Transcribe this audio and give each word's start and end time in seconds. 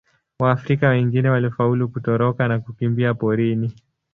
Waafrika 0.39 0.87
wengine 0.89 1.29
walifaulu 1.29 1.89
kutoroka 1.89 2.47
na 2.47 2.59
kukimbia 2.59 3.13
porini. 3.13 3.73